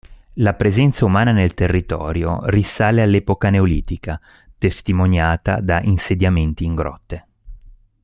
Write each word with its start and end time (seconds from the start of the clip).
La 0.41 0.55
presenza 0.55 1.05
umana 1.05 1.31
nel 1.31 1.53
territorio, 1.53 2.39
risale 2.49 3.03
all'epoca 3.03 3.51
neolitica, 3.51 4.19
testimoniata 4.57 5.59
da 5.61 5.79
insediamenti 5.81 6.65
in 6.65 6.73
grotte. 6.73 7.27